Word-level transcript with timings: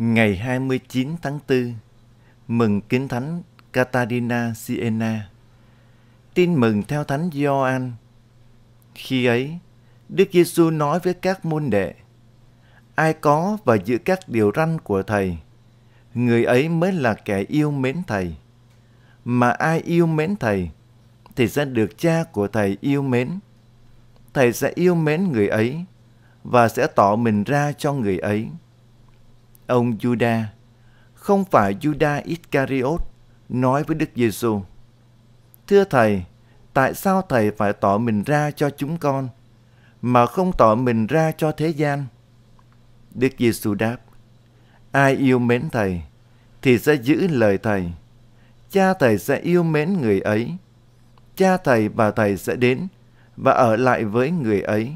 Ngày 0.00 0.36
29 0.36 1.16
tháng 1.22 1.38
4, 1.48 1.74
mừng 2.48 2.80
Kính 2.80 3.08
Thánh 3.08 3.42
Catarina 3.72 4.54
Siena. 4.54 5.30
Tin 6.34 6.54
mừng 6.54 6.82
theo 6.82 7.04
Thánh 7.04 7.30
Gioan. 7.32 7.92
Khi 8.94 9.26
ấy, 9.26 9.58
Đức 10.08 10.28
Giêsu 10.32 10.70
nói 10.70 11.00
với 11.00 11.14
các 11.14 11.44
môn 11.44 11.70
đệ: 11.70 11.94
Ai 12.94 13.12
có 13.12 13.58
và 13.64 13.74
giữ 13.74 13.98
các 13.98 14.28
điều 14.28 14.52
răn 14.56 14.78
của 14.78 15.02
Thầy, 15.02 15.38
người 16.14 16.44
ấy 16.44 16.68
mới 16.68 16.92
là 16.92 17.14
kẻ 17.14 17.44
yêu 17.48 17.70
mến 17.70 17.96
Thầy. 18.06 18.34
Mà 19.24 19.50
ai 19.50 19.80
yêu 19.80 20.06
mến 20.06 20.36
Thầy, 20.36 20.70
thì 21.36 21.48
sẽ 21.48 21.64
được 21.64 21.98
cha 21.98 22.24
của 22.32 22.48
Thầy 22.48 22.76
yêu 22.80 23.02
mến. 23.02 23.38
Thầy 24.34 24.52
sẽ 24.52 24.72
yêu 24.74 24.94
mến 24.94 25.32
người 25.32 25.48
ấy 25.48 25.84
và 26.44 26.68
sẽ 26.68 26.86
tỏ 26.86 27.16
mình 27.16 27.44
ra 27.44 27.72
cho 27.72 27.92
người 27.92 28.18
ấy. 28.18 28.48
Ông 29.70 29.98
Juda, 29.98 30.42
không 31.14 31.44
phải 31.44 31.74
Juda 31.80 32.22
Iscariot, 32.24 33.00
nói 33.48 33.84
với 33.84 33.96
Đức 33.96 34.10
Giêsu: 34.14 34.62
Thưa 35.66 35.84
Thầy, 35.84 36.24
tại 36.74 36.94
sao 36.94 37.22
Thầy 37.28 37.50
phải 37.50 37.72
tỏ 37.72 37.98
mình 37.98 38.22
ra 38.22 38.50
cho 38.50 38.70
chúng 38.70 38.98
con, 38.98 39.28
mà 40.02 40.26
không 40.26 40.52
tỏ 40.58 40.74
mình 40.74 41.06
ra 41.06 41.32
cho 41.32 41.52
thế 41.52 41.68
gian? 41.68 42.04
Đức 43.14 43.28
Giêsu 43.38 43.74
đáp: 43.74 43.96
Ai 44.92 45.16
yêu 45.16 45.38
mến 45.38 45.70
Thầy, 45.70 46.02
thì 46.62 46.78
sẽ 46.78 46.94
giữ 46.94 47.26
lời 47.28 47.58
Thầy. 47.58 47.92
Cha 48.70 48.94
Thầy 48.94 49.18
sẽ 49.18 49.38
yêu 49.38 49.62
mến 49.62 50.00
người 50.00 50.20
ấy. 50.20 50.56
Cha 51.36 51.56
Thầy 51.56 51.88
và 51.88 52.10
Thầy 52.10 52.36
sẽ 52.36 52.56
đến 52.56 52.88
và 53.36 53.52
ở 53.52 53.76
lại 53.76 54.04
với 54.04 54.30
người 54.30 54.60
ấy. 54.60 54.92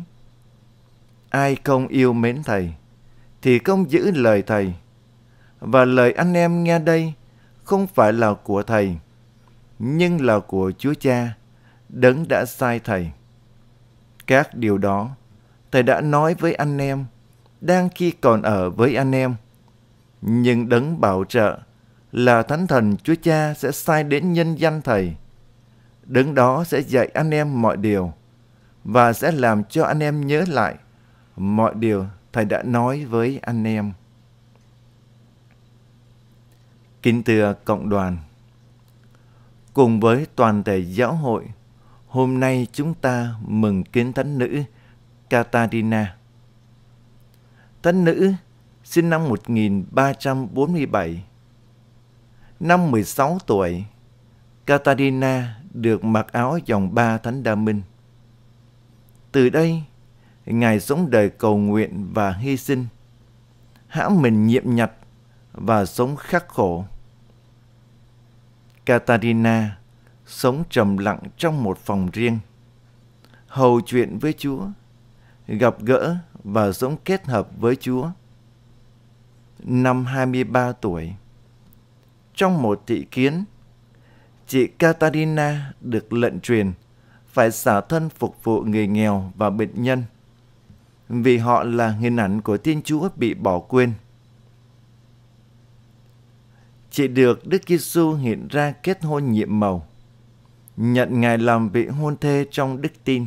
Ai 1.31 1.57
không 1.65 1.89
yêu 1.89 2.13
mến 2.13 2.43
Thầy, 2.43 2.75
thì 3.45 3.59
không 3.59 3.91
giữ 3.91 4.11
lời 4.11 4.43
Thầy. 4.43 4.75
Và 5.61 5.85
lời 5.85 6.13
anh 6.13 6.35
em 6.35 6.65
nghe 6.65 6.79
đây 6.79 7.13
không 7.65 7.87
phải 7.87 8.13
là 8.13 8.35
của 8.35 8.63
Thầy, 8.63 8.97
nhưng 9.79 10.27
là 10.27 10.39
của 10.39 10.73
Chúa 10.79 10.95
Cha, 10.95 11.35
đấng 11.89 12.29
đã 12.29 12.45
sai 12.45 12.81
Thầy. 12.85 13.11
Các 14.27 14.55
điều 14.55 14.79
đó, 14.79 15.11
Thầy 15.73 15.83
đã 15.83 16.01
nói 16.01 16.35
với 16.35 16.55
anh 16.55 16.79
em, 16.79 17.05
đang 17.61 17.89
khi 17.95 18.11
còn 18.11 18.43
ở 18.43 18.71
với 18.71 18.97
anh 18.97 19.13
em. 19.13 19.35
Nhưng 20.23 20.69
đấng 20.69 21.01
bảo 21.01 21.25
trợ 21.25 21.59
là 22.13 22.43
Thánh 22.43 22.67
Thần 22.67 22.97
Chúa 22.97 23.15
Cha 23.23 23.55
sẽ 23.55 23.73
sai 23.73 24.05
đến 24.05 24.33
nhân 24.33 24.55
danh 24.55 24.83
Thầy. 24.83 25.15
Đấng 26.05 26.35
đó 26.35 26.65
sẽ 26.65 26.81
dạy 26.81 27.11
anh 27.15 27.31
em 27.31 27.63
mọi 27.63 27.77
điều 27.77 28.13
và 28.85 29.13
sẽ 29.13 29.33
làm 29.33 29.65
cho 29.65 29.85
anh 29.85 30.03
em 30.03 30.27
nhớ 30.27 30.45
lại 30.49 30.75
mọi 31.37 31.75
điều 31.75 32.07
Thầy 32.35 32.45
đã 32.45 32.63
nói 32.63 33.05
với 33.05 33.39
anh 33.43 33.65
em. 33.65 33.93
Kính 37.03 37.23
thưa 37.23 37.55
cộng 37.65 37.89
đoàn, 37.89 38.19
cùng 39.75 40.01
với 40.01 40.27
toàn 40.37 40.65
thể 40.65 40.79
giáo 40.79 41.15
hội, 41.15 41.45
hôm 42.09 42.41
nay 42.41 42.67
chúng 42.73 42.95
ta 42.95 43.35
mừng 43.47 43.85
kiến 43.85 44.13
thánh 44.13 44.39
nữ 44.39 44.63
Katarina. 45.31 46.17
Thánh 47.83 48.05
nữ 48.05 48.33
sinh 48.85 49.11
năm 49.11 49.29
1347. 49.29 51.25
Năm 52.61 52.91
16 52.91 53.39
tuổi, 53.47 53.85
Katarina 54.67 55.61
được 55.73 56.05
mặc 56.05 56.33
áo 56.33 56.59
dòng 56.67 56.95
ba 56.95 57.19
thánh 57.19 57.43
đa 57.43 57.55
minh. 57.55 57.83
Từ 59.33 59.49
đây, 59.49 59.83
Ngài 60.47 60.81
sống 60.81 61.11
đời 61.11 61.31
cầu 61.31 61.57
nguyện 61.57 62.11
và 62.13 62.33
hy 62.33 62.57
sinh, 62.57 62.87
hãm 63.87 64.23
mình 64.23 64.47
nhiệm 64.47 64.75
nhặt 64.75 64.93
và 65.53 65.85
sống 65.85 66.17
khắc 66.17 66.49
khổ. 66.49 66.85
Katarina 68.87 69.79
sống 70.27 70.65
trầm 70.71 70.99
lặng 70.99 71.19
trong 71.37 71.63
một 71.63 71.79
phòng 71.79 72.09
riêng, 72.13 72.39
hầu 73.47 73.81
chuyện 73.87 74.19
với 74.19 74.33
Chúa, 74.33 74.67
gặp 75.47 75.81
gỡ 75.81 76.17
và 76.45 76.73
sống 76.73 76.97
kết 77.05 77.27
hợp 77.27 77.49
với 77.57 77.77
Chúa. 77.77 78.11
Năm 79.59 80.05
23 80.05 80.73
tuổi, 80.73 81.13
trong 82.35 82.63
một 82.63 82.83
thị 82.87 83.07
kiến, 83.11 83.45
chị 84.47 84.67
Katarina 84.67 85.73
được 85.81 86.13
lệnh 86.13 86.41
truyền 86.41 86.73
phải 87.27 87.51
xả 87.51 87.81
thân 87.81 88.09
phục 88.09 88.45
vụ 88.45 88.61
người 88.61 88.87
nghèo 88.87 89.33
và 89.37 89.51
bệnh 89.51 89.83
nhân 89.83 90.05
vì 91.23 91.37
họ 91.37 91.63
là 91.63 91.89
hình 91.89 92.17
ảnh 92.17 92.41
của 92.41 92.57
Thiên 92.57 92.83
Chúa 92.83 93.09
bị 93.17 93.35
bỏ 93.35 93.59
quên. 93.59 93.93
Chị 96.91 97.09
được 97.09 97.47
Đức 97.47 97.63
Giêsu 97.67 98.15
hiện 98.15 98.49
ra 98.49 98.73
kết 98.83 99.03
hôn 99.03 99.31
nhiệm 99.31 99.61
màu, 99.61 99.87
nhận 100.77 101.21
Ngài 101.21 101.39
làm 101.39 101.69
vị 101.69 101.87
hôn 101.87 102.17
thê 102.17 102.47
trong 102.51 102.81
đức 102.81 102.93
tin. 103.05 103.27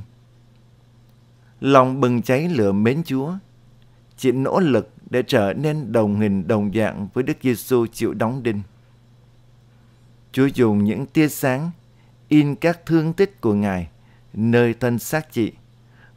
Lòng 1.61 2.01
bừng 2.01 2.21
cháy 2.21 2.49
lửa 2.49 2.71
mến 2.71 3.03
Chúa, 3.05 3.33
chị 4.17 4.31
nỗ 4.31 4.59
lực 4.59 4.89
để 5.09 5.23
trở 5.27 5.53
nên 5.53 5.91
đồng 5.91 6.19
hình 6.19 6.47
đồng 6.47 6.71
dạng 6.73 7.07
với 7.13 7.23
Đức 7.23 7.37
Giêsu 7.41 7.85
chịu 7.87 8.13
đóng 8.13 8.43
đinh. 8.43 8.61
Chúa 10.31 10.45
dùng 10.45 10.83
những 10.83 11.05
tia 11.05 11.27
sáng 11.27 11.71
in 12.27 12.55
các 12.55 12.85
thương 12.85 13.13
tích 13.13 13.41
của 13.41 13.53
Ngài 13.53 13.87
nơi 14.33 14.73
thân 14.73 14.99
xác 14.99 15.33
chị 15.33 15.51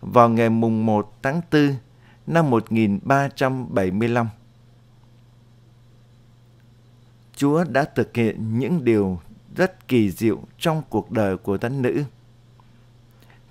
vào 0.00 0.28
ngày 0.28 0.50
mùng 0.50 0.86
1 0.86 1.12
tháng 1.22 1.40
4 1.52 1.74
năm 2.26 2.50
1375. 2.50 4.28
Chúa 7.36 7.64
đã 7.64 7.84
thực 7.84 8.16
hiện 8.16 8.58
những 8.58 8.84
điều 8.84 9.20
rất 9.56 9.88
kỳ 9.88 10.10
diệu 10.10 10.38
trong 10.58 10.82
cuộc 10.88 11.10
đời 11.10 11.36
của 11.36 11.58
thánh 11.58 11.82
nữ. 11.82 12.04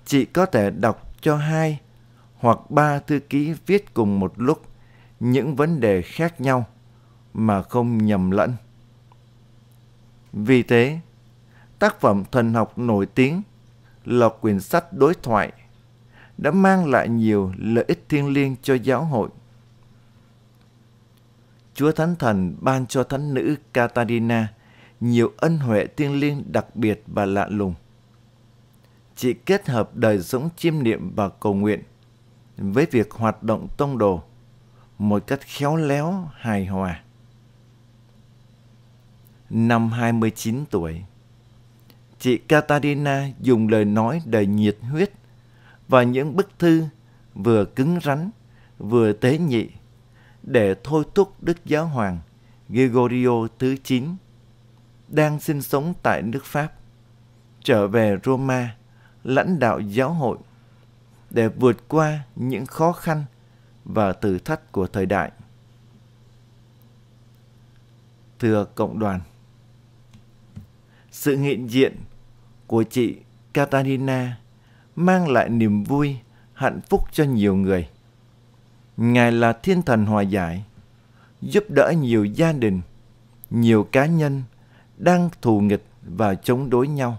Chị 0.04 0.24
có 0.24 0.46
thể 0.46 0.70
đọc 0.70 1.12
cho 1.20 1.36
hai 1.36 1.80
hoặc 2.36 2.70
ba 2.70 2.98
thư 2.98 3.20
ký 3.20 3.54
viết 3.66 3.94
cùng 3.94 4.20
một 4.20 4.32
lúc 4.36 4.62
những 5.20 5.56
vấn 5.56 5.80
đề 5.80 6.02
khác 6.02 6.40
nhau 6.40 6.64
mà 7.34 7.62
không 7.62 8.06
nhầm 8.06 8.30
lẫn. 8.30 8.54
Vì 10.32 10.62
thế, 10.62 11.00
tác 11.78 12.00
phẩm 12.00 12.24
thần 12.32 12.54
học 12.54 12.78
nổi 12.78 13.06
tiếng 13.06 13.42
là 14.04 14.28
quyển 14.40 14.60
sách 14.60 14.92
đối 14.92 15.14
thoại 15.14 15.52
đã 16.40 16.50
mang 16.50 16.90
lại 16.90 17.08
nhiều 17.08 17.52
lợi 17.58 17.84
ích 17.88 18.04
thiêng 18.08 18.32
liêng 18.32 18.56
cho 18.62 18.74
giáo 18.74 19.04
hội. 19.04 19.28
Chúa 21.74 21.92
Thánh 21.92 22.16
Thần 22.16 22.56
ban 22.60 22.86
cho 22.86 23.04
Thánh 23.04 23.34
nữ 23.34 23.56
Catarina 23.72 24.48
nhiều 25.00 25.32
ân 25.36 25.58
huệ 25.58 25.86
thiêng 25.86 26.20
liêng 26.20 26.52
đặc 26.52 26.76
biệt 26.76 27.02
và 27.06 27.26
lạ 27.26 27.46
lùng. 27.50 27.74
Chị 29.16 29.34
kết 29.34 29.68
hợp 29.68 29.96
đời 29.96 30.22
sống 30.22 30.48
chiêm 30.56 30.82
niệm 30.82 31.12
và 31.14 31.28
cầu 31.28 31.54
nguyện 31.54 31.82
với 32.56 32.86
việc 32.90 33.10
hoạt 33.10 33.42
động 33.42 33.68
tông 33.76 33.98
đồ 33.98 34.22
một 34.98 35.26
cách 35.26 35.40
khéo 35.42 35.76
léo, 35.76 36.28
hài 36.34 36.66
hòa. 36.66 37.00
Năm 39.50 39.90
29 39.90 40.64
tuổi, 40.70 41.02
chị 42.18 42.38
Catarina 42.38 43.28
dùng 43.40 43.68
lời 43.68 43.84
nói 43.84 44.22
đầy 44.24 44.46
nhiệt 44.46 44.76
huyết 44.80 45.12
và 45.90 46.02
những 46.02 46.36
bức 46.36 46.58
thư 46.58 46.84
vừa 47.34 47.64
cứng 47.64 47.98
rắn 48.04 48.30
vừa 48.78 49.12
tế 49.12 49.38
nhị 49.38 49.68
để 50.42 50.74
thôi 50.84 51.04
thúc 51.14 51.42
Đức 51.42 51.64
Giáo 51.64 51.86
Hoàng 51.86 52.18
Gregorio 52.68 53.46
thứ 53.58 53.76
9 53.84 54.16
đang 55.08 55.40
sinh 55.40 55.62
sống 55.62 55.94
tại 56.02 56.22
nước 56.22 56.44
Pháp 56.44 56.72
trở 57.62 57.86
về 57.86 58.18
Roma 58.24 58.76
lãnh 59.24 59.58
đạo 59.58 59.80
giáo 59.80 60.12
hội 60.12 60.38
để 61.30 61.48
vượt 61.48 61.88
qua 61.88 62.20
những 62.36 62.66
khó 62.66 62.92
khăn 62.92 63.24
và 63.84 64.12
thử 64.12 64.38
thách 64.38 64.72
của 64.72 64.86
thời 64.86 65.06
đại. 65.06 65.32
Thưa 68.38 68.64
cộng 68.64 68.98
đoàn, 68.98 69.20
sự 71.10 71.36
hiện 71.36 71.70
diện 71.70 71.96
của 72.66 72.82
chị 72.82 73.16
Catalina 73.52 74.36
mang 75.06 75.28
lại 75.28 75.48
niềm 75.48 75.84
vui, 75.84 76.16
hạnh 76.52 76.80
phúc 76.88 77.04
cho 77.12 77.24
nhiều 77.24 77.56
người. 77.56 77.88
Ngài 78.96 79.32
là 79.32 79.52
thiên 79.52 79.82
thần 79.82 80.06
hòa 80.06 80.22
giải, 80.22 80.64
giúp 81.40 81.64
đỡ 81.68 81.92
nhiều 82.00 82.24
gia 82.24 82.52
đình, 82.52 82.80
nhiều 83.50 83.84
cá 83.92 84.06
nhân 84.06 84.42
đang 84.96 85.30
thù 85.42 85.60
nghịch 85.60 85.84
và 86.02 86.34
chống 86.34 86.70
đối 86.70 86.88
nhau, 86.88 87.18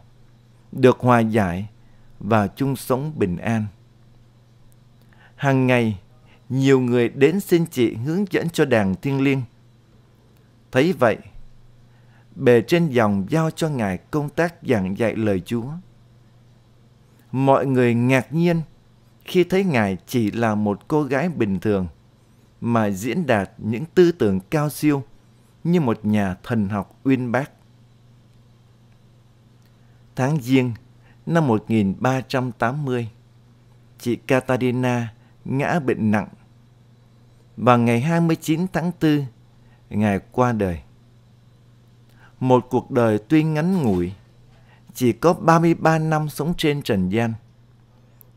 được 0.71 0.99
hòa 0.99 1.19
giải 1.19 1.67
và 2.19 2.47
chung 2.47 2.75
sống 2.75 3.11
bình 3.15 3.37
an. 3.37 3.65
Hàng 5.35 5.67
ngày, 5.67 5.99
nhiều 6.49 6.79
người 6.79 7.09
đến 7.09 7.39
xin 7.39 7.65
chị 7.65 7.93
hướng 7.93 8.25
dẫn 8.29 8.49
cho 8.49 8.65
đàn 8.65 8.95
thiên 8.95 9.21
liêng. 9.21 9.41
Thấy 10.71 10.93
vậy, 10.93 11.17
bề 12.35 12.61
trên 12.61 12.89
dòng 12.89 13.25
giao 13.29 13.51
cho 13.51 13.69
Ngài 13.69 13.97
công 13.97 14.29
tác 14.29 14.55
giảng 14.67 14.97
dạy 14.97 15.15
lời 15.15 15.41
Chúa 15.45 15.65
mọi 17.31 17.65
người 17.65 17.93
ngạc 17.93 18.33
nhiên 18.33 18.61
khi 19.25 19.43
thấy 19.43 19.63
Ngài 19.63 19.97
chỉ 20.07 20.31
là 20.31 20.55
một 20.55 20.87
cô 20.87 21.03
gái 21.03 21.29
bình 21.29 21.59
thường, 21.59 21.87
mà 22.61 22.89
diễn 22.89 23.25
đạt 23.25 23.51
những 23.57 23.85
tư 23.95 24.11
tưởng 24.11 24.39
cao 24.39 24.69
siêu 24.69 25.03
như 25.63 25.81
một 25.81 26.05
nhà 26.05 26.35
thần 26.43 26.69
học 26.69 26.99
uyên 27.03 27.31
bác. 27.31 27.51
Tháng 30.15 30.37
Giêng 30.41 30.73
năm 31.25 31.47
1380, 31.47 33.09
chị 33.99 34.15
Katarina 34.15 35.13
ngã 35.45 35.79
bệnh 35.79 36.11
nặng. 36.11 36.27
Và 37.57 37.77
ngày 37.77 38.01
29 38.01 38.67
tháng 38.73 38.91
4, 39.01 39.25
Ngài 39.89 40.19
qua 40.31 40.51
đời. 40.51 40.81
Một 42.39 42.67
cuộc 42.69 42.91
đời 42.91 43.19
tuy 43.29 43.43
ngắn 43.43 43.81
ngủi, 43.81 44.13
chỉ 44.93 45.11
có 45.11 45.33
33 45.33 45.99
năm 45.99 46.29
sống 46.29 46.53
trên 46.57 46.81
trần 46.81 47.09
gian. 47.09 47.33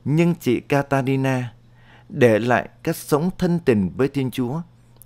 Nhưng 0.04 0.34
chị 0.34 0.60
Katarina 0.60 1.52
để 2.08 2.38
lại 2.38 2.68
cách 2.82 2.96
sống 2.96 3.30
thân 3.38 3.58
tình 3.64 3.90
với 3.96 4.08
Thiên 4.08 4.30
Chúa 4.30 4.60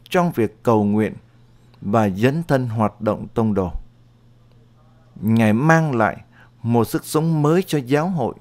trong 0.09 0.33
việc 0.35 0.63
cầu 0.63 0.85
nguyện 0.85 1.15
và 1.81 2.09
dấn 2.09 2.43
thân 2.43 2.69
hoạt 2.69 3.01
động 3.01 3.27
tông 3.35 3.55
đồ. 3.55 3.73
Ngài 5.21 5.53
mang 5.53 5.97
lại 5.97 6.17
một 6.63 6.85
sức 6.85 7.05
sống 7.05 7.43
mới 7.43 7.63
cho 7.63 7.79
giáo 7.79 8.09
hội, 8.09 8.35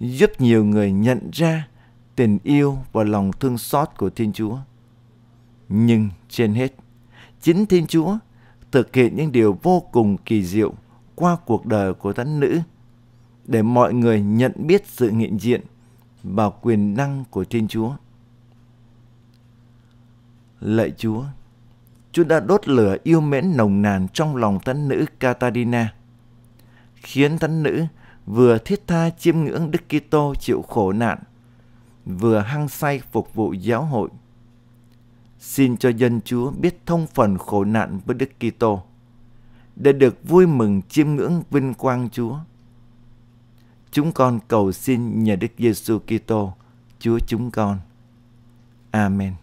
giúp 0.00 0.30
nhiều 0.38 0.64
người 0.64 0.92
nhận 0.92 1.30
ra 1.32 1.68
tình 2.16 2.38
yêu 2.42 2.78
và 2.92 3.04
lòng 3.04 3.30
thương 3.40 3.58
xót 3.58 3.88
của 3.96 4.10
Thiên 4.10 4.32
Chúa. 4.32 4.58
Nhưng 5.68 6.10
trên 6.28 6.54
hết, 6.54 6.74
chính 7.40 7.66
Thiên 7.66 7.86
Chúa 7.86 8.16
thực 8.70 8.94
hiện 8.94 9.16
những 9.16 9.32
điều 9.32 9.58
vô 9.62 9.80
cùng 9.92 10.16
kỳ 10.16 10.44
diệu 10.44 10.74
qua 11.14 11.36
cuộc 11.46 11.66
đời 11.66 11.94
của 11.94 12.12
thánh 12.12 12.40
nữ 12.40 12.60
để 13.44 13.62
mọi 13.62 13.94
người 13.94 14.22
nhận 14.22 14.52
biết 14.56 14.86
sự 14.86 15.10
hiện 15.10 15.40
diện 15.40 15.60
và 16.22 16.50
quyền 16.50 16.94
năng 16.94 17.24
của 17.30 17.44
Thiên 17.44 17.68
Chúa. 17.68 17.92
Lạy 20.60 20.92
Chúa, 20.96 21.24
Chúa 22.12 22.24
đã 22.24 22.40
đốt 22.40 22.68
lửa 22.68 22.96
yêu 23.02 23.20
mến 23.20 23.56
nồng 23.56 23.82
nàn 23.82 24.08
trong 24.12 24.36
lòng 24.36 24.58
thánh 24.64 24.88
nữ 24.88 25.04
Catalina 25.20 25.94
khiến 26.94 27.38
thánh 27.38 27.62
nữ 27.62 27.84
vừa 28.26 28.58
thiết 28.58 28.86
tha 28.86 29.10
chiêm 29.10 29.44
ngưỡng 29.44 29.70
Đức 29.70 29.82
Kitô 29.88 30.34
chịu 30.34 30.62
khổ 30.62 30.92
nạn, 30.92 31.18
vừa 32.06 32.38
hăng 32.38 32.68
say 32.68 33.00
phục 33.12 33.34
vụ 33.34 33.52
giáo 33.52 33.84
hội. 33.84 34.08
Xin 35.38 35.76
cho 35.76 35.88
dân 35.88 36.20
Chúa 36.20 36.50
biết 36.50 36.86
thông 36.86 37.06
phần 37.06 37.38
khổ 37.38 37.64
nạn 37.64 38.00
với 38.06 38.14
Đức 38.14 38.30
Kitô 38.40 38.82
để 39.76 39.92
được 39.92 40.18
vui 40.24 40.46
mừng 40.46 40.82
chiêm 40.88 41.08
ngưỡng 41.08 41.42
vinh 41.50 41.74
quang 41.74 42.08
Chúa. 42.10 42.38
Chúng 43.90 44.12
con 44.12 44.40
cầu 44.48 44.72
xin 44.72 45.24
nhờ 45.24 45.36
Đức 45.36 45.52
Giêsu 45.58 45.98
Kitô, 45.98 46.52
Chúa 46.98 47.18
chúng 47.26 47.50
con. 47.50 47.78
Amen. 48.90 49.41